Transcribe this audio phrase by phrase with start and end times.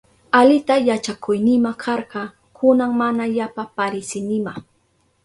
[0.31, 4.53] Alita yachakuynima karka, kunan mana yapa parisinima.